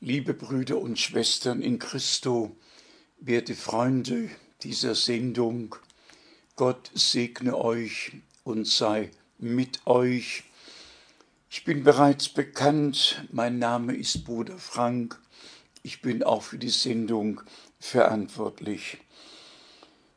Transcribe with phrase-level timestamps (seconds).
[0.00, 2.56] liebe Brüder und Schwestern in Christo,
[3.18, 4.30] werte Freunde
[4.62, 5.74] dieser Sendung,
[6.54, 8.12] Gott segne euch
[8.44, 10.44] und sei mit euch.
[11.50, 15.18] Ich bin bereits bekannt, mein Name ist Bruder Frank,
[15.82, 17.40] ich bin auch für die Sendung
[17.80, 18.98] verantwortlich.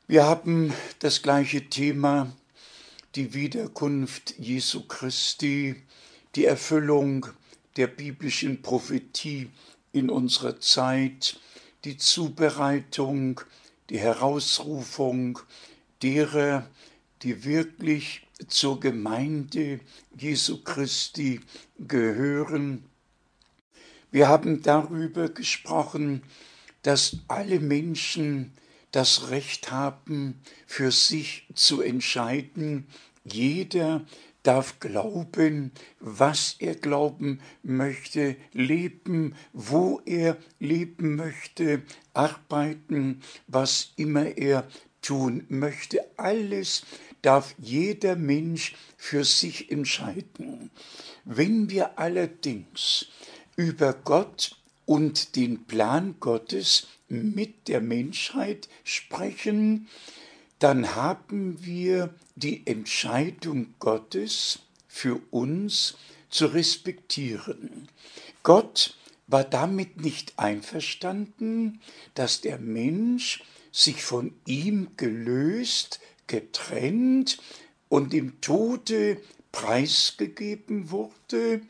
[0.05, 2.35] Wir haben das gleiche Thema,
[3.15, 5.75] die Wiederkunft Jesu Christi,
[6.35, 7.27] die Erfüllung
[7.77, 9.49] der biblischen Prophetie
[9.91, 11.39] in unserer Zeit,
[11.83, 13.41] die Zubereitung,
[13.89, 15.39] die Herausrufung
[16.01, 16.67] derer,
[17.23, 19.79] die wirklich zur Gemeinde
[20.17, 21.41] Jesu Christi
[21.79, 22.83] gehören.
[24.11, 26.23] Wir haben darüber gesprochen,
[26.81, 28.53] dass alle Menschen
[28.91, 32.87] das Recht haben, für sich zu entscheiden.
[33.23, 34.05] Jeder
[34.43, 44.67] darf glauben, was er glauben möchte, leben, wo er leben möchte, arbeiten, was immer er
[45.01, 46.05] tun möchte.
[46.17, 46.83] Alles
[47.21, 50.71] darf jeder Mensch für sich entscheiden.
[51.23, 53.07] Wenn wir allerdings
[53.55, 59.87] über Gott und den Plan Gottes mit der Menschheit sprechen,
[60.61, 65.97] dann haben wir die Entscheidung Gottes für uns
[66.29, 67.89] zu respektieren.
[68.43, 71.81] Gott war damit nicht einverstanden,
[72.13, 77.39] dass der Mensch sich von ihm gelöst, getrennt
[77.89, 79.19] und im Tode
[79.51, 81.61] preisgegeben wurde.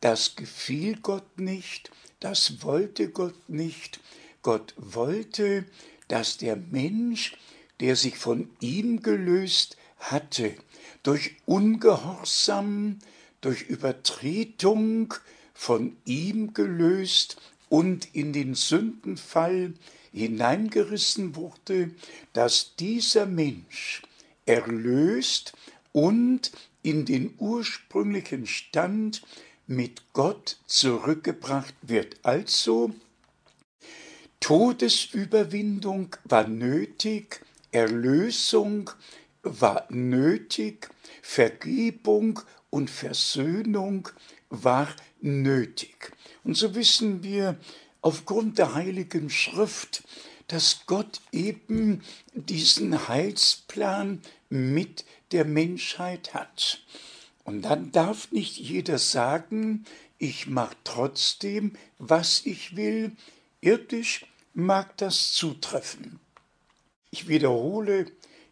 [0.00, 4.00] Das gefiel Gott nicht, das wollte Gott nicht.
[4.40, 5.66] Gott wollte,
[6.06, 7.36] dass der Mensch
[7.80, 10.54] der sich von ihm gelöst hatte,
[11.02, 12.98] durch Ungehorsam,
[13.40, 15.14] durch Übertretung
[15.54, 17.36] von ihm gelöst
[17.68, 19.74] und in den Sündenfall
[20.12, 21.90] hineingerissen wurde,
[22.32, 24.02] dass dieser Mensch
[24.46, 25.52] erlöst
[25.92, 26.52] und
[26.82, 29.22] in den ursprünglichen Stand
[29.66, 32.16] mit Gott zurückgebracht wird.
[32.22, 32.92] Also
[34.40, 37.44] Todesüberwindung war nötig,
[37.78, 38.90] Erlösung
[39.42, 40.90] war nötig,
[41.22, 42.40] Vergebung
[42.70, 44.08] und Versöhnung
[44.50, 44.88] war
[45.20, 46.12] nötig.
[46.44, 47.56] Und so wissen wir
[48.00, 50.02] aufgrund der heiligen Schrift,
[50.48, 52.02] dass Gott eben
[52.32, 56.80] diesen Heilsplan mit der Menschheit hat.
[57.44, 59.84] Und dann darf nicht jeder sagen,
[60.18, 63.12] ich mache trotzdem, was ich will.
[63.60, 66.18] Irdisch mag das zutreffen.
[67.10, 68.06] Ich wiederhole,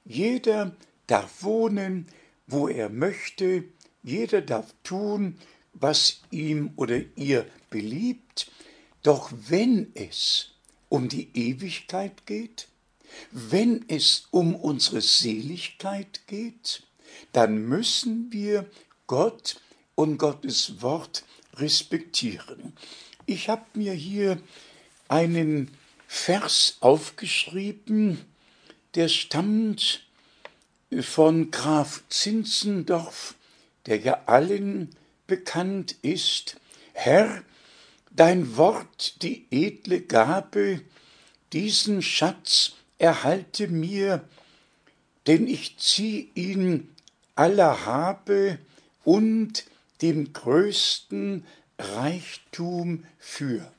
[0.04, 0.74] jeder
[1.06, 2.06] darf wohnen,
[2.46, 3.64] wo er möchte,
[4.02, 5.38] jeder darf tun,
[5.72, 8.50] was ihm oder ihr beliebt,
[9.02, 10.52] doch wenn es
[10.88, 12.68] um die Ewigkeit geht,
[13.30, 16.82] wenn es um unsere Seligkeit geht,
[17.32, 18.70] dann müssen wir
[19.06, 19.60] Gott
[19.94, 21.24] und Gottes Wort
[21.54, 22.72] respektieren.
[23.26, 24.40] Ich habe mir hier
[25.08, 25.70] einen
[26.06, 28.24] Vers aufgeschrieben,
[28.96, 30.00] der stammt
[31.00, 33.34] von Graf Zinzendorf,
[33.84, 34.96] der ja allen
[35.26, 36.56] bekannt ist.
[36.94, 37.42] Herr,
[38.10, 40.80] dein Wort, die edle Gabe,
[41.52, 44.24] diesen Schatz erhalte mir,
[45.26, 46.88] denn ich zieh ihn
[47.34, 48.58] aller Habe
[49.04, 49.64] und
[50.00, 51.44] dem größten
[51.78, 53.70] Reichtum für.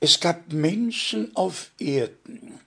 [0.00, 2.60] Es gab Menschen auf Erden,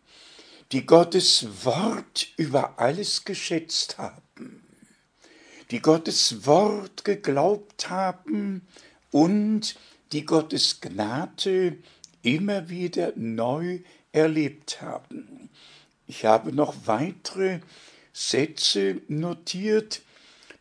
[0.71, 4.63] die Gottes Wort über alles geschätzt haben,
[5.71, 8.67] die Gottes Wort geglaubt haben
[9.11, 9.75] und
[10.11, 11.77] die Gottes Gnade
[12.21, 13.79] immer wieder neu
[14.11, 15.49] erlebt haben.
[16.05, 17.59] Ich habe noch weitere
[18.13, 20.01] Sätze notiert.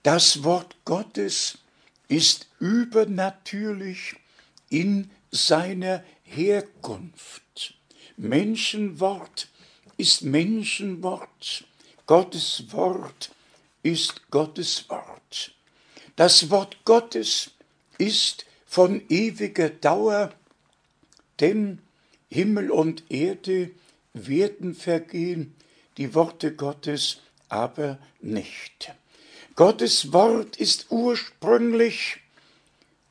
[0.02, 1.58] Das Wort Gottes
[2.08, 4.16] ist übernatürlich
[4.68, 7.74] in seiner Herkunft.
[8.16, 9.48] Menschenwort
[9.96, 11.64] ist Menschenwort,
[12.06, 13.30] Gottes Wort
[13.82, 15.52] ist Gottes Wort.
[16.16, 17.50] Das Wort Gottes
[17.98, 20.32] ist von ewiger Dauer,
[21.40, 21.80] denn
[22.28, 23.70] Himmel und Erde
[24.12, 25.54] werden vergehen,
[25.96, 28.92] die Worte Gottes aber nicht.
[29.54, 32.18] Gottes Wort ist ursprünglich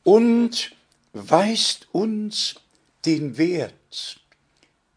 [0.04, 0.72] und
[1.12, 2.56] weist uns
[3.04, 4.20] den Wert,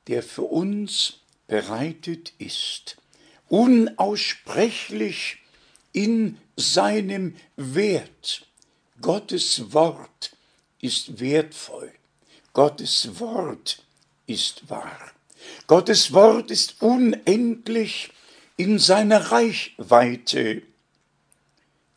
[0.08, 1.20] der für uns
[1.50, 2.96] bereitet ist,
[3.50, 5.40] unaussprechlich
[5.92, 8.48] in seinem Wert.
[9.02, 10.32] Gottes Wort
[10.80, 11.92] ist wertvoll.
[12.54, 13.84] Gottes Wort
[14.28, 15.12] ist wahr.
[15.68, 18.12] Gottes Wort ist unendlich
[18.56, 20.62] in seiner Reichweite.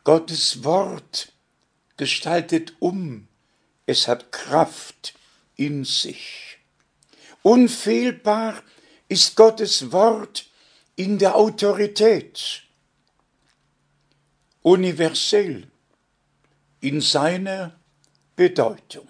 [0.05, 1.33] Gottes Wort
[1.97, 3.29] gestaltet um,
[3.87, 5.15] es hat Kraft
[5.57, 6.59] in sich.
[7.43, 8.63] Unfehlbar
[9.13, 10.47] ist Gottes Wort
[10.97, 12.63] in der Autorität,
[14.63, 15.69] universell
[16.81, 17.79] in seiner
[18.37, 19.09] Bedeutung,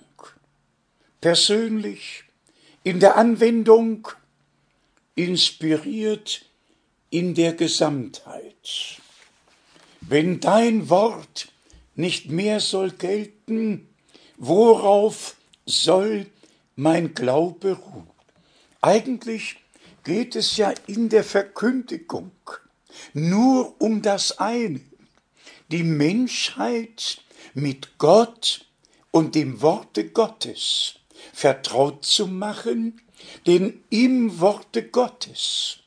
[1.20, 2.24] persönlich
[2.82, 4.08] in der Anwendung,
[5.14, 6.46] inspiriert
[7.10, 8.98] in der Gesamtheit.
[10.00, 11.52] Wenn dein Wort
[11.94, 13.88] nicht mehr soll gelten,
[14.36, 16.26] worauf soll
[16.74, 18.10] mein Glaube ruhen?
[18.80, 19.61] Eigentlich
[20.04, 22.32] geht es ja in der Verkündigung
[23.14, 24.80] nur um das eine,
[25.68, 27.22] die Menschheit
[27.54, 28.66] mit Gott
[29.10, 30.96] und dem Worte Gottes
[31.32, 33.00] vertraut zu machen,
[33.46, 35.78] denn im Worte Gottes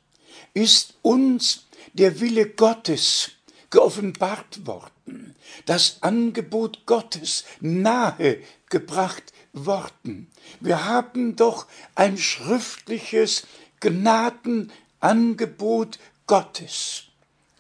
[0.54, 3.32] ist uns der Wille Gottes
[3.70, 5.36] geoffenbart worden,
[5.66, 8.40] das Angebot Gottes nahe
[8.70, 10.30] gebracht worden.
[10.60, 13.46] Wir haben doch ein schriftliches
[13.86, 17.04] Gnadenangebot Gottes.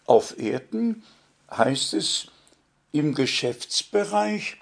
[0.07, 1.03] Auf Erden
[1.51, 2.31] heißt es
[2.91, 4.57] im Geschäftsbereich,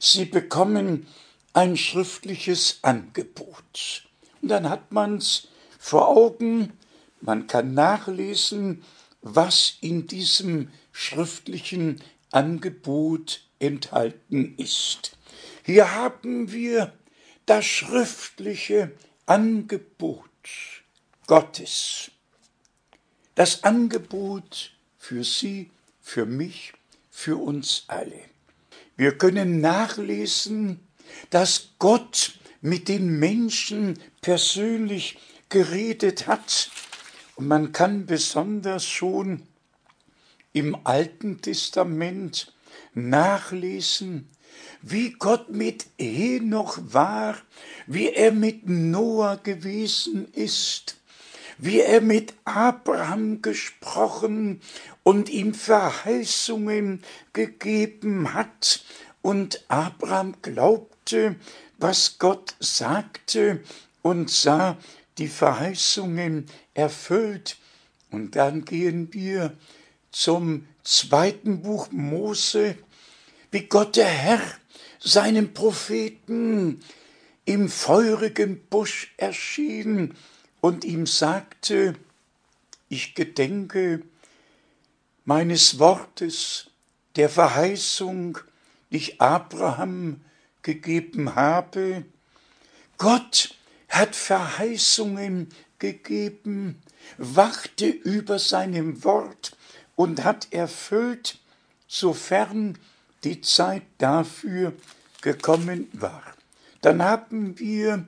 [0.00, 1.06] Sie bekommen
[1.52, 4.08] ein schriftliches Angebot.
[4.42, 5.46] Und dann hat man's
[5.78, 6.72] vor Augen,
[7.20, 8.82] man kann nachlesen,
[9.22, 12.02] was in diesem schriftlichen
[12.32, 15.16] Angebot enthalten ist.
[15.64, 16.92] Hier haben wir
[17.46, 18.90] das schriftliche
[19.26, 20.25] Angebot
[21.26, 22.10] Gottes.
[23.34, 25.70] Das Angebot für Sie,
[26.00, 26.72] für mich,
[27.10, 28.20] für uns alle.
[28.96, 30.80] Wir können nachlesen,
[31.30, 36.70] dass Gott mit den Menschen persönlich geredet hat.
[37.36, 39.42] Und man kann besonders schon
[40.52, 42.54] im Alten Testament
[42.94, 44.28] nachlesen,
[44.88, 47.36] wie Gott mit Henoch war,
[47.88, 50.96] wie er mit Noah gewesen ist,
[51.58, 54.60] wie er mit Abraham gesprochen
[55.02, 57.02] und ihm Verheißungen
[57.32, 58.84] gegeben hat,
[59.22, 61.34] und Abraham glaubte,
[61.78, 63.64] was Gott sagte,
[64.02, 64.76] und sah
[65.18, 67.56] die Verheißungen erfüllt.
[68.12, 69.52] Und dann gehen wir
[70.12, 72.78] zum zweiten Buch Mose,
[73.50, 74.40] wie Gott der Herr
[74.98, 76.80] seinem Propheten
[77.44, 80.14] im feurigen Busch erschien
[80.60, 81.94] und ihm sagte,
[82.88, 84.02] ich gedenke
[85.24, 86.70] meines Wortes,
[87.16, 88.46] der Verheißung, die
[88.96, 90.20] ich Abraham
[90.62, 92.04] gegeben habe.
[92.98, 93.54] Gott
[93.88, 95.48] hat Verheißungen
[95.78, 96.80] gegeben,
[97.18, 99.56] wachte über seinem Wort
[99.94, 101.38] und hat erfüllt,
[101.86, 102.78] sofern
[103.26, 104.72] die Zeit dafür
[105.20, 106.22] gekommen war.
[106.80, 108.06] Dann haben wir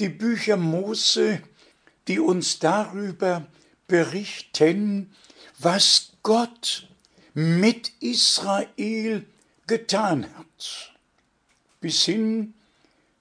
[0.00, 1.40] die Bücher Mose,
[2.08, 3.46] die uns darüber
[3.86, 5.14] berichten,
[5.60, 6.88] was Gott
[7.34, 9.24] mit Israel
[9.68, 10.92] getan hat.
[11.80, 12.54] Bis hin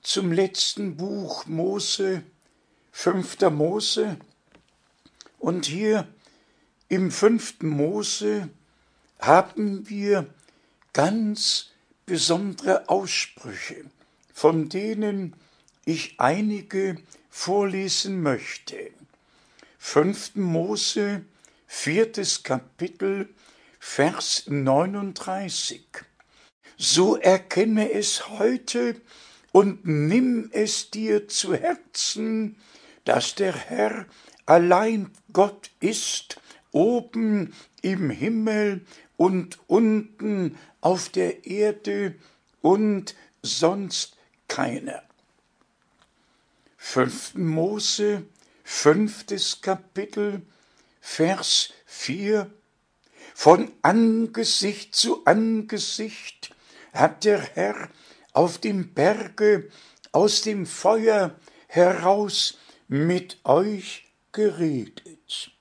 [0.02, 2.24] zum letzten Buch Mose,
[2.92, 4.18] fünfter Mose.
[5.38, 6.08] Und hier
[6.90, 8.50] im fünften Mose
[9.20, 10.28] haben wir
[10.98, 11.70] ganz
[12.08, 13.86] besondere Aussprüche,
[14.34, 15.36] von denen
[15.86, 16.98] ich einige
[17.30, 18.90] vorlesen möchte.
[19.78, 20.38] 5.
[20.38, 21.24] Mose,
[21.68, 23.30] viertes Kapitel,
[23.80, 25.86] Vers 39.
[26.78, 29.00] So erkenne es heute
[29.52, 32.56] und nimm es dir zu Herzen,
[33.06, 34.08] dass der Herr
[34.48, 38.84] allein Gott ist, oben im Himmel
[39.16, 42.16] und unten auf der Erde
[42.62, 44.16] und sonst
[44.48, 45.04] keiner.
[46.78, 47.34] 5.
[47.36, 48.24] Mose,
[48.64, 50.44] fünftes Kapitel,
[51.02, 52.50] Vers 4.
[53.36, 56.56] Von Angesicht zu Angesicht
[56.94, 57.90] hat der Herr
[58.32, 59.70] auf dem Berge
[60.14, 61.36] aus dem Feuer
[61.68, 65.52] heraus mit euch geredet.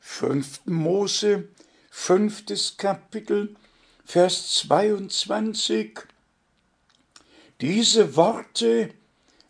[0.00, 0.62] 5.
[0.64, 1.50] Mose,
[1.90, 3.54] fünftes Kapitel,
[4.12, 6.00] Vers 22.
[7.60, 8.90] Diese Worte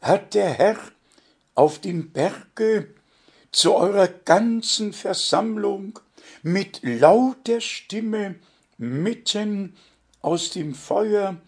[0.02, 0.78] hat der Herr
[1.54, 2.94] auf dem Berge
[3.52, 5.98] zu eurer ganzen Versammlung
[6.42, 8.34] mit lauter Stimme
[8.76, 9.78] mitten
[10.20, 11.40] aus dem Feuer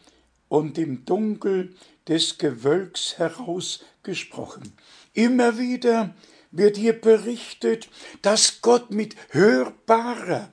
[0.49, 1.77] und dem Dunkel
[2.09, 4.73] des Gewölks herausgesprochen.
[5.13, 6.15] Immer wieder
[6.51, 7.91] wird hier berichtet,
[8.23, 10.51] dass Gott mit hörbarer,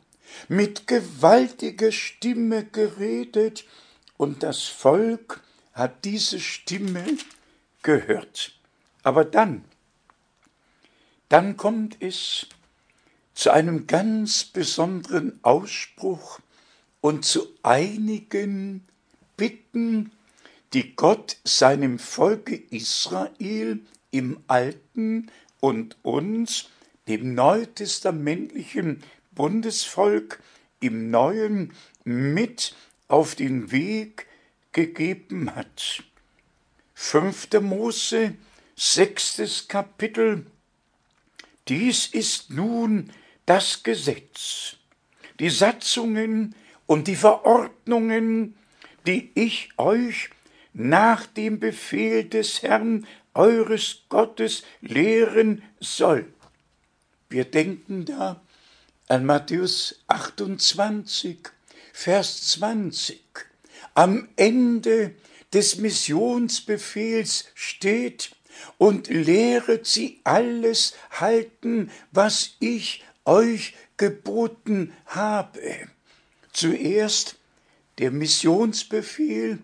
[0.48, 3.66] mit gewaltiger Stimme geredet
[4.18, 5.42] und das Volk
[5.74, 7.06] hat diese Stimme
[7.84, 8.54] gehört.
[9.04, 9.64] Aber dann,
[11.30, 12.48] dann kommt es
[13.34, 16.40] zu einem ganz besonderen Ausspruch
[17.00, 18.86] und zu einigen
[19.38, 20.12] Bitten,
[20.74, 23.80] die Gott seinem Volke Israel
[24.12, 25.32] im Alten
[25.62, 26.70] und uns,
[27.08, 29.02] dem neutestamentlichen
[29.40, 30.42] Bundesvolk,
[30.82, 31.72] im Neuen
[32.04, 32.76] mit
[33.08, 34.28] auf den Weg
[34.74, 36.04] gegeben hat.
[36.96, 37.62] 5.
[37.62, 38.36] Mose,
[38.76, 40.46] sechstes Kapitel.
[41.70, 43.14] Dies ist nun
[43.46, 44.76] das Gesetz,
[45.40, 46.54] die Satzungen
[46.86, 48.58] und die Verordnungen,
[49.08, 50.32] die ich euch
[50.74, 56.26] nach dem Befehl des Herrn eures Gottes lehren soll.
[57.30, 58.42] Wir denken da
[59.10, 61.38] an Matthäus 28,
[61.92, 63.22] Vers 20.
[63.94, 65.16] Am Ende
[65.52, 68.32] des Missionsbefehls steht,
[68.78, 75.88] und lehret sie alles halten, was ich euch geboten habe.
[76.54, 77.38] Zuerst
[77.98, 79.60] der Missionsbefehl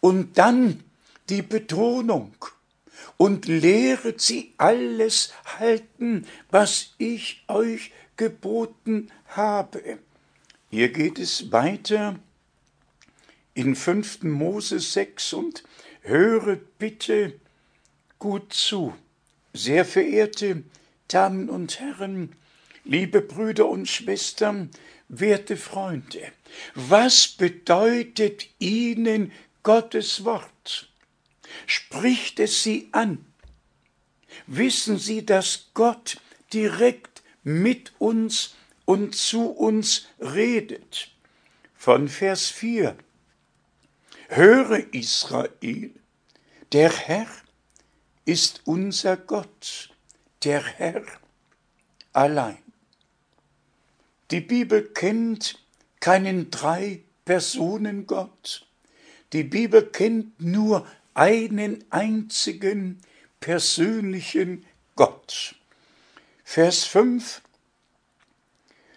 [0.00, 0.84] und dann
[1.28, 2.34] die Betonung
[3.16, 9.98] und lehret sie alles halten, was ich euch geboten habe.
[10.68, 12.18] Hier geht es weiter
[13.54, 14.24] in 5.
[14.24, 15.64] Mose 6 und
[16.02, 17.40] höret bitte
[18.18, 18.94] gut zu,
[19.54, 20.64] sehr verehrte
[21.08, 22.36] Damen und Herren,
[22.84, 24.70] liebe Brüder und Schwestern,
[25.08, 26.20] werte Freunde,
[26.74, 29.32] was bedeutet Ihnen
[29.62, 30.90] Gottes Wort?
[31.66, 33.24] Spricht es Sie an?
[34.46, 36.20] Wissen Sie, dass Gott
[36.52, 38.54] direkt mit uns
[38.84, 41.10] und zu uns redet?
[41.74, 42.96] Von Vers 4
[44.30, 45.90] Höre Israel,
[46.72, 47.28] der Herr
[48.26, 49.88] ist unser Gott,
[50.44, 51.02] der Herr
[52.12, 52.58] allein.
[54.30, 55.58] Die Bibel kennt
[56.00, 58.66] keinen Drei-Personen-Gott.
[59.32, 62.98] Die Bibel kennt nur einen einzigen
[63.40, 65.54] persönlichen Gott.
[66.50, 67.42] Vers 5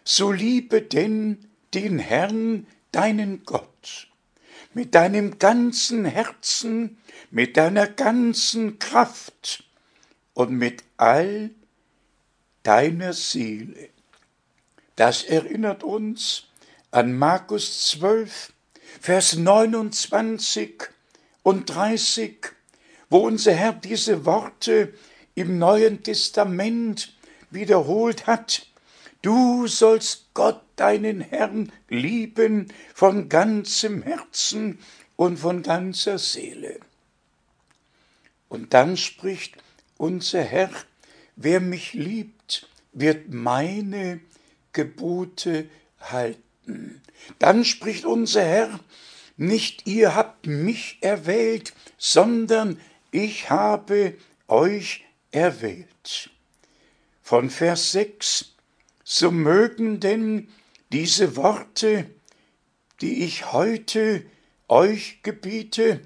[0.06, 4.08] So liebe denn den Herrn, deinen Gott,
[4.74, 6.98] mit deinem ganzen Herzen,
[7.30, 9.66] mit deiner ganzen Kraft
[10.34, 11.50] und mit all
[12.64, 13.90] deiner Seele.
[14.96, 16.48] Das erinnert uns
[16.92, 18.54] an Markus 12,
[19.02, 20.84] Vers 29
[21.44, 22.54] und 30,
[23.10, 24.94] wo unser Herr diese Worte
[25.36, 27.14] im Neuen Testament
[27.52, 28.68] wiederholt hat.
[29.22, 34.80] Du sollst Gott, deinen Herrn, lieben von ganzem Herzen
[35.16, 36.80] und von ganzer Seele.
[38.50, 39.58] Und dann spricht
[39.98, 40.72] unser Herr,
[41.36, 44.22] wer mich liebt, wird meine
[44.74, 47.02] Gebote halten.
[47.38, 48.80] Dann spricht unser Herr,
[49.38, 52.80] nicht ihr habt mich erwählt, sondern
[53.12, 54.16] ich habe
[54.48, 56.31] euch erwählt.
[57.32, 58.56] Von Vers 6,
[59.06, 60.50] so mögen denn
[60.92, 62.10] diese Worte,
[63.00, 64.26] die ich heute
[64.68, 66.02] euch gebiete,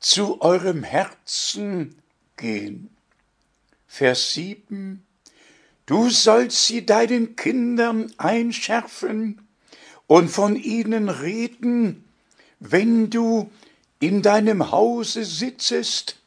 [0.00, 2.02] zu eurem Herzen
[2.36, 2.90] gehen.
[3.86, 5.06] Vers 7,
[5.86, 9.46] Du sollst sie deinen Kindern einschärfen
[10.08, 12.02] und von ihnen reden,
[12.58, 13.52] wenn du
[14.00, 16.20] in deinem Hause sitzest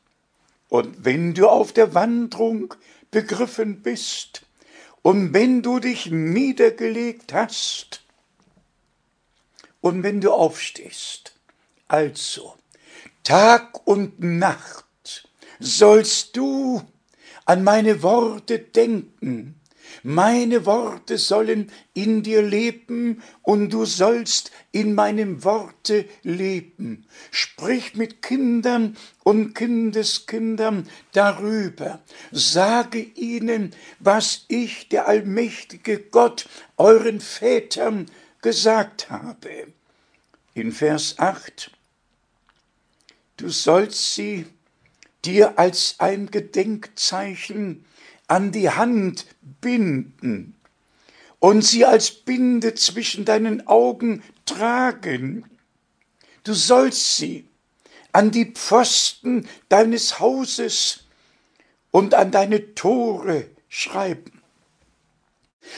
[0.70, 2.74] und wenn du auf der Wanderung
[3.12, 4.46] begriffen bist
[5.02, 8.02] und wenn du dich niedergelegt hast
[9.82, 11.34] und wenn du aufstehst.
[11.88, 12.56] Also,
[13.24, 15.28] Tag und Nacht
[15.60, 16.82] sollst du
[17.46, 19.61] an meine Worte denken,
[20.04, 27.06] Meine Worte sollen in dir leben und du sollst in meinem Worte leben.
[27.32, 32.02] Sprich mit Kindern und Kindeskindern darüber.
[32.32, 38.08] Sage ihnen, was ich, der allmächtige Gott, euren Vätern
[38.42, 39.68] gesagt habe.
[40.54, 41.72] In Vers 8.
[43.38, 44.46] Du sollst sie
[45.26, 47.86] dir als ein Gedenkzeichen
[48.32, 49.26] an die Hand
[49.60, 50.56] binden
[51.40, 55.44] und sie als Binde zwischen deinen Augen tragen.
[56.46, 57.50] Du sollst sie
[58.14, 61.04] an die Pfosten deines Hauses
[61.92, 64.42] und an deine Tore schreiben.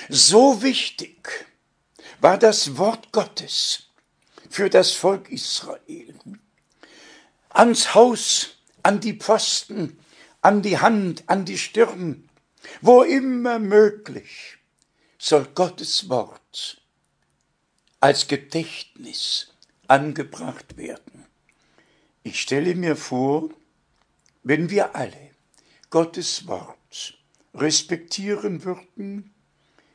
[0.08, 1.48] So wichtig
[2.22, 3.88] war das Wort Gottes
[4.52, 6.14] für das Volk Israel.
[7.50, 9.98] Ans Haus, an die Pfosten,
[10.42, 12.30] an die Hand, an die Stirn,
[12.86, 14.58] wo immer möglich
[15.18, 16.82] soll Gottes Wort
[18.02, 19.54] als Gedächtnis
[19.88, 21.26] angebracht werden.
[22.24, 23.50] Ich stelle mir vor,
[24.44, 25.30] wenn wir alle
[25.92, 27.18] Gottes Wort
[27.56, 29.34] respektieren würden,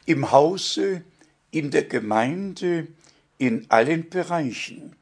[0.07, 1.05] im Hause,
[1.51, 2.87] in der Gemeinde,
[3.37, 4.97] in allen Bereichen,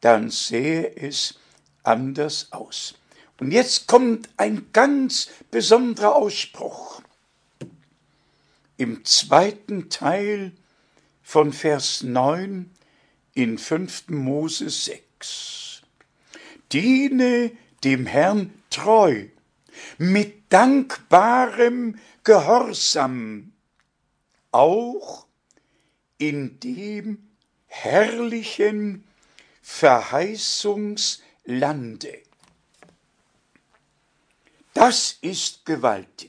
[0.00, 1.38] dann sähe es
[1.84, 2.94] anders aus.
[3.38, 6.97] Und jetzt kommt ein ganz besonderer Ausspruch
[8.78, 10.52] im zweiten Teil
[11.20, 12.70] von Vers 9
[13.34, 14.08] in 5.
[14.08, 15.82] Mose 6.
[16.72, 17.52] Diene
[17.84, 19.26] dem Herrn treu,
[19.98, 23.52] mit dankbarem Gehorsam,
[24.52, 25.26] auch
[26.18, 27.28] in dem
[27.66, 29.04] herrlichen
[29.62, 32.22] Verheißungslande.
[34.72, 36.27] Das ist gewaltig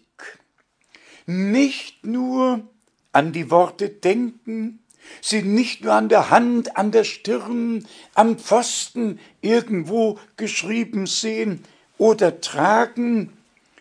[1.29, 2.67] nicht nur
[3.11, 4.79] an die Worte denken,
[5.21, 11.63] sie nicht nur an der Hand, an der Stirn, am Pfosten irgendwo geschrieben sehen
[11.99, 13.31] oder tragen,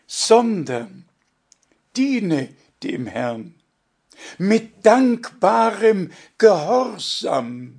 [0.06, 1.06] sondern
[1.96, 2.50] diene
[2.82, 3.54] dem Herrn
[4.36, 7.74] mit dankbarem Gehorsam.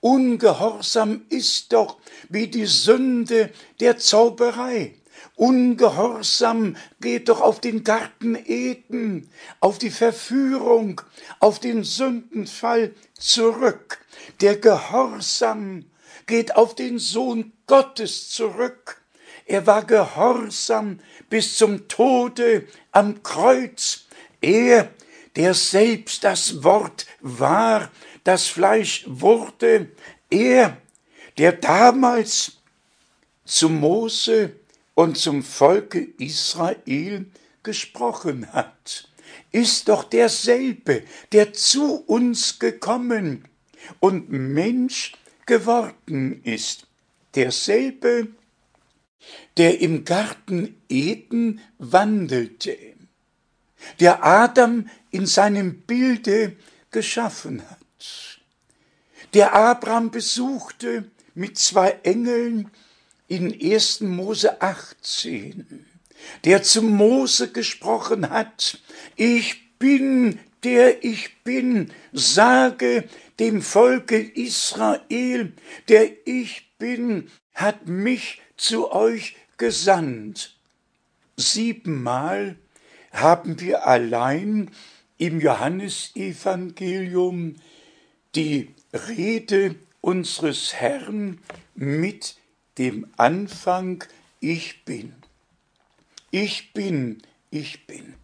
[0.00, 1.98] Ungehorsam ist doch
[2.30, 4.94] wie die Sünde der Zauberei.
[5.36, 11.02] Ungehorsam geht doch auf den Garten Eden, auf die Verführung,
[11.40, 13.98] auf den Sündenfall zurück.
[14.40, 15.84] Der Gehorsam
[16.26, 19.02] geht auf den Sohn Gottes zurück.
[19.44, 24.06] Er war gehorsam bis zum Tode am Kreuz.
[24.40, 24.90] Er,
[25.36, 27.90] der selbst das Wort war,
[28.24, 29.90] das Fleisch wurde,
[30.30, 30.78] er,
[31.38, 32.52] der damals
[33.44, 34.52] zu Mose
[34.96, 37.26] und zum Volke Israel
[37.62, 39.08] gesprochen hat,
[39.52, 43.44] ist doch derselbe, der zu uns gekommen
[44.00, 45.12] und Mensch
[45.44, 46.86] geworden ist,
[47.34, 48.28] derselbe,
[49.58, 52.78] der im Garten Eden wandelte,
[54.00, 56.56] der Adam in seinem Bilde
[56.90, 58.40] geschaffen hat,
[59.34, 62.70] der Abraham besuchte mit zwei Engeln
[63.28, 64.00] in 1.
[64.02, 65.86] Mose 18,
[66.44, 68.78] der zu Mose gesprochen hat,
[69.16, 73.04] ich bin, der ich bin, sage
[73.38, 75.52] dem Volke Israel,
[75.88, 80.56] der ich bin, hat mich zu euch gesandt.
[81.36, 82.56] Siebenmal
[83.12, 84.72] haben wir allein
[85.18, 87.56] im Johannesevangelium
[88.34, 91.38] die Rede unseres Herrn
[91.74, 92.36] mit
[92.78, 94.04] dem Anfang
[94.40, 95.14] Ich bin.
[96.30, 98.14] Ich bin, ich bin.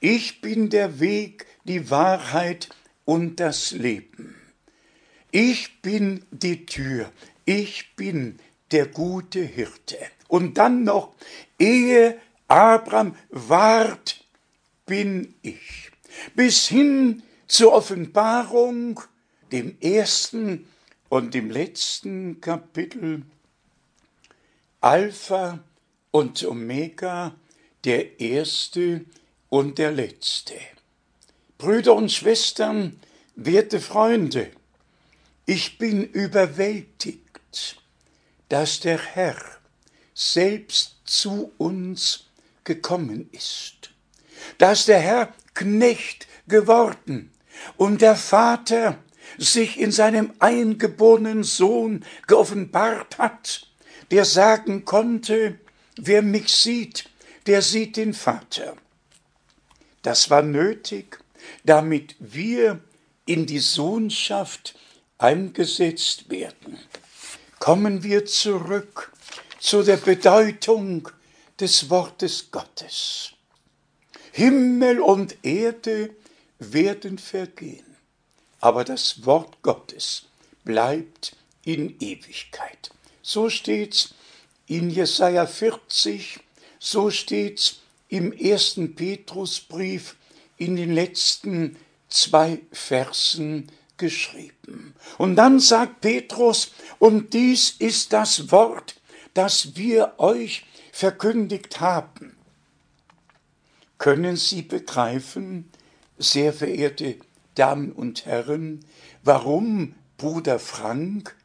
[0.00, 2.68] Ich bin der Weg, die Wahrheit
[3.04, 4.34] und das Leben.
[5.30, 7.12] Ich bin die Tür.
[7.44, 8.38] Ich bin
[8.72, 9.98] der gute Hirte.
[10.28, 11.14] Und dann noch,
[11.58, 14.24] ehe Abraham ward,
[14.86, 15.90] bin ich.
[16.34, 19.00] Bis hin zur Offenbarung,
[19.52, 20.66] dem ersten
[21.08, 23.22] und dem letzten Kapitel
[24.82, 25.58] Alpha
[26.10, 27.34] und Omega,
[27.84, 29.04] der Erste
[29.50, 30.54] und der Letzte.
[31.58, 32.98] Brüder und Schwestern,
[33.36, 34.50] werte Freunde,
[35.44, 37.76] ich bin überwältigt,
[38.48, 39.36] dass der Herr
[40.14, 42.24] selbst zu uns
[42.64, 43.90] gekommen ist,
[44.56, 47.30] dass der Herr Knecht geworden
[47.76, 48.96] und der Vater
[49.36, 53.69] sich in seinem eingeborenen Sohn geoffenbart hat,
[54.10, 55.58] der sagen konnte,
[55.96, 57.08] wer mich sieht,
[57.46, 58.76] der sieht den Vater.
[60.02, 61.18] Das war nötig,
[61.64, 62.80] damit wir
[63.26, 64.74] in die Sohnschaft
[65.18, 66.78] eingesetzt werden.
[67.58, 69.12] Kommen wir zurück
[69.58, 71.08] zu der Bedeutung
[71.60, 73.32] des Wortes Gottes.
[74.32, 76.14] Himmel und Erde
[76.58, 77.96] werden vergehen,
[78.60, 80.26] aber das Wort Gottes
[80.64, 82.90] bleibt in Ewigkeit.
[83.22, 84.14] So steht's
[84.66, 86.40] in Jesaja 40,
[86.78, 90.16] so steht's im ersten Petrusbrief
[90.56, 91.76] in den letzten
[92.08, 94.94] zwei Versen geschrieben.
[95.18, 99.00] Und dann sagt Petrus, und dies ist das Wort,
[99.34, 102.36] das wir euch verkündigt haben.
[103.98, 105.70] Können Sie begreifen,
[106.18, 107.16] sehr verehrte
[107.54, 108.84] Damen und Herren,
[109.22, 111.36] warum Bruder Frank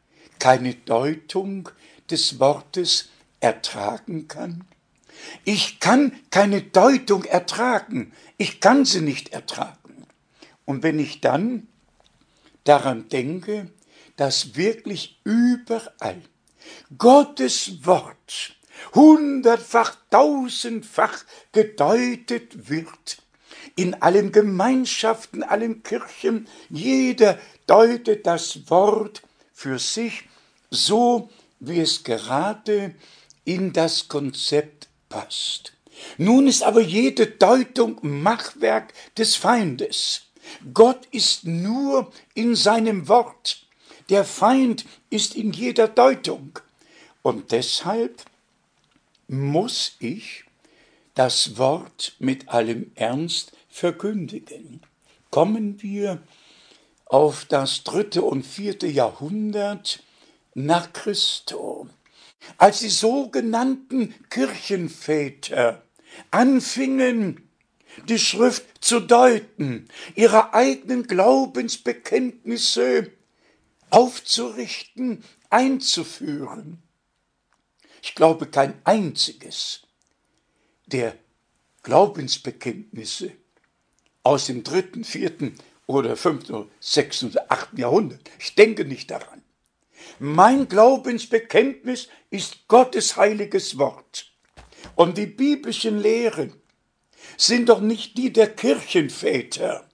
[0.45, 1.69] keine Deutung
[2.11, 4.63] des Wortes ertragen kann?
[5.43, 10.05] Ich kann keine Deutung ertragen, ich kann sie nicht ertragen.
[10.63, 11.65] Und wenn ich dann
[12.63, 13.71] daran denke,
[14.17, 16.21] dass wirklich überall
[16.95, 18.55] Gottes Wort
[18.93, 23.17] hundertfach, tausendfach gedeutet wird,
[23.75, 30.25] in allen Gemeinschaften, allen Kirchen, jeder deutet das Wort für sich
[30.75, 32.93] so, wie es gerade
[33.45, 35.73] in das Konzept passt.
[36.17, 40.23] Nun ist aber jede Deutung Machwerk des Feindes.
[40.73, 43.65] Gott ist nur in seinem Wort.
[44.09, 46.59] Der Feind ist in jeder Deutung.
[47.23, 48.23] Und deshalb
[49.27, 50.43] muss ich
[51.15, 54.81] das Wort mit allem Ernst verkündigen.
[55.31, 56.21] Kommen wir
[57.05, 60.03] auf das dritte und vierte Jahrhundert
[60.55, 61.87] nach Christo,
[62.57, 65.83] als die sogenannten Kirchenväter
[66.31, 67.47] anfingen,
[68.09, 73.09] die Schrift zu deuten, ihre eigenen Glaubensbekenntnisse
[73.89, 76.83] aufzurichten, einzuführen.
[78.01, 79.83] Ich glaube kein einziges
[80.85, 81.15] der
[81.83, 83.31] Glaubensbekenntnisse
[84.23, 85.55] aus dem dritten, vierten
[85.87, 88.29] oder fünften sechsten oder achten Jahrhundert.
[88.39, 89.34] Ich denke nicht daran.
[90.19, 94.31] Mein Glaubensbekenntnis ist Gottes heiliges Wort.
[94.95, 96.53] Und die biblischen Lehren
[97.35, 99.89] sind doch nicht die der Kirchenväter,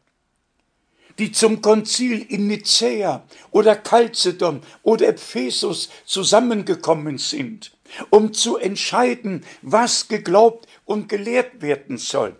[1.17, 7.71] die zum Konzil in Nicäa oder Chalcedon oder Ephesus zusammengekommen sind,
[8.11, 12.35] um zu entscheiden, was geglaubt und gelehrt werden soll.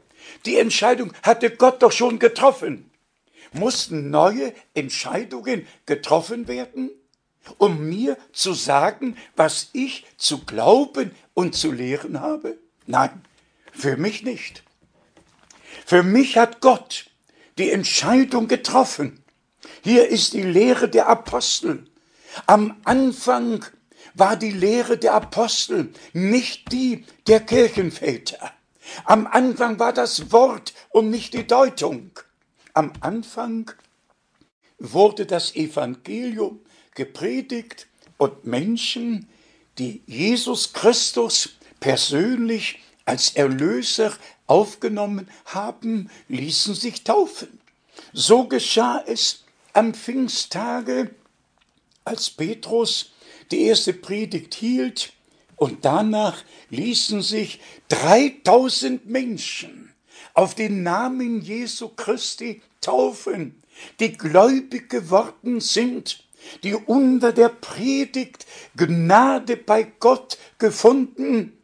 [0.46, 2.92] Die Entscheidung hatte Gott doch schon getroffen.
[3.54, 6.92] Mussten neue Entscheidungen getroffen werden,
[7.58, 12.58] um mir zu sagen, was ich zu glauben und zu lehren habe?
[12.88, 13.22] Nein,
[13.72, 14.64] für mich nicht.
[15.86, 17.06] Für mich hat Gott
[17.58, 19.24] die Entscheidung getroffen.
[19.84, 21.86] Hier ist die Lehre der Apostel.
[22.48, 23.66] Am Anfang
[24.14, 28.52] war die Lehre der Apostel nicht die der Kirchenväter.
[29.06, 32.12] Am Anfang war das Wort und nicht die Deutung.
[32.74, 33.72] Am Anfang
[34.80, 36.60] wurde das Evangelium
[36.96, 39.28] gepredigt und Menschen,
[39.78, 44.14] die Jesus Christus persönlich als Erlöser
[44.48, 47.60] aufgenommen haben, ließen sich taufen.
[48.14, 51.16] So geschah es am Pfingsttage,
[52.04, 53.14] als Petrus
[53.52, 55.14] die erste Predigt hielt,
[55.62, 59.94] und danach ließen sich 3000 Menschen
[60.34, 63.62] auf den Namen Jesu Christi taufen,
[64.00, 66.24] die gläubig geworden sind,
[66.64, 71.58] die unter der Predigt Gnade bei Gott gefunden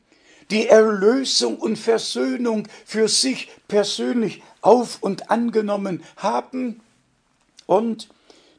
[0.52, 6.82] die Erlösung und Versöhnung für sich persönlich auf und angenommen haben
[7.66, 8.10] und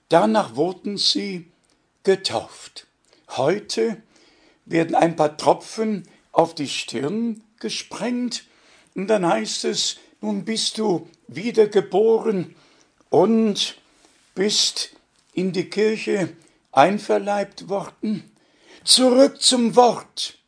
[0.09, 1.47] danach wurden sie
[2.05, 2.87] getauft.
[3.31, 4.03] Heute
[4.67, 8.45] werden ein paar Tropfen auf die Stirn gesprengt
[8.95, 12.55] und dann heißt es, nun bist du wiedergeboren
[13.09, 13.77] und
[14.35, 14.91] bist
[15.39, 16.31] in die Kirche
[16.73, 18.31] einverleibt worden.
[18.85, 20.39] Zurück zum Wort.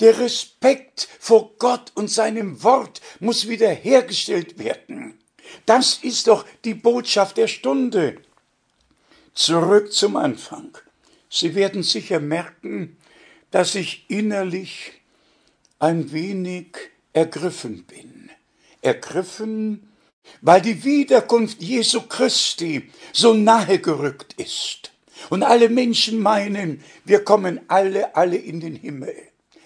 [0.00, 5.18] Der Respekt vor Gott und seinem Wort muss wiederhergestellt werden.
[5.64, 8.18] Das ist doch die Botschaft der Stunde.
[9.34, 10.76] Zurück zum Anfang.
[11.28, 12.96] Sie werden sicher merken,
[13.50, 14.92] dass ich innerlich
[15.78, 16.76] ein wenig
[17.12, 18.30] ergriffen bin.
[18.80, 19.88] Ergriffen,
[20.40, 24.92] weil die Wiederkunft Jesu Christi so nahe gerückt ist.
[25.30, 29.14] Und alle Menschen meinen, wir kommen alle, alle in den Himmel.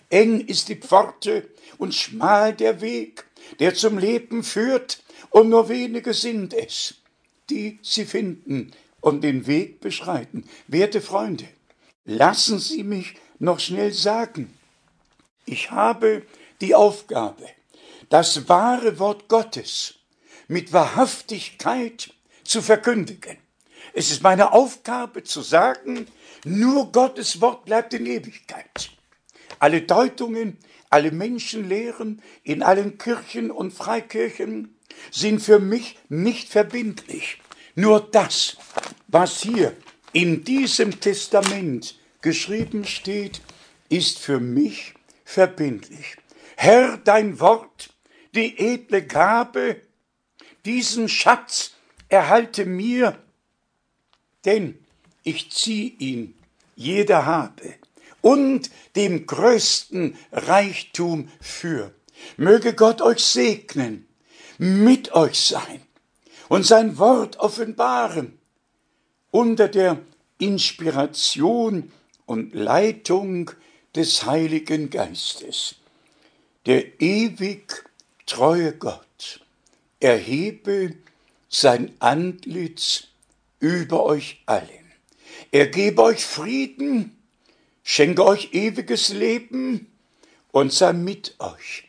[0.09, 3.25] Eng ist die Pforte und schmal der Weg,
[3.59, 6.94] der zum Leben führt, und nur wenige sind es,
[7.49, 10.44] die sie finden und den Weg beschreiten.
[10.66, 11.46] Werte Freunde,
[12.05, 14.53] lassen Sie mich noch schnell sagen,
[15.46, 16.23] ich habe
[16.61, 17.44] die Aufgabe,
[18.09, 19.99] das wahre Wort Gottes
[20.50, 23.38] mit Wahrhaftigkeit zu verkündigen.
[23.94, 26.08] Es ist meine Aufgabe zu sagen,
[26.44, 28.90] nur Gottes Wort bleibt in Ewigkeit.
[29.60, 30.58] Alle Deutungen,
[30.90, 34.74] alle Menschenlehren in allen Kirchen und Freikirchen
[35.12, 37.40] sind für mich nicht verbindlich.
[37.76, 38.56] Nur das,
[39.06, 39.76] was hier
[40.12, 43.40] in diesem Testament geschrieben steht,
[43.88, 46.16] ist für mich verbindlich.
[46.56, 47.90] Herr, dein Wort,
[48.34, 49.82] die edle Gabe,
[50.64, 51.73] diesen Schatz
[52.09, 53.18] erhalte mir,
[54.44, 54.79] denn
[55.23, 56.35] ich zieh ihn,
[56.77, 57.75] jeder habe,
[58.20, 61.94] und dem größten Reichtum für.
[62.37, 64.07] Möge Gott euch segnen,
[64.59, 65.81] mit euch sein
[66.49, 68.38] und sein Wort offenbaren
[69.31, 70.01] unter der
[70.38, 71.92] Inspiration
[72.27, 73.51] und Leitung
[73.94, 75.77] des Heiligen Geistes.
[76.66, 77.85] Der ewig
[78.27, 79.40] treue Gott
[80.00, 80.96] erhebe
[81.48, 83.08] sein Antlitz
[83.58, 84.68] über euch allen.
[85.52, 87.16] Er gebe euch Frieden,
[87.82, 89.90] schenke euch ewiges Leben
[90.52, 91.88] und sei mit euch.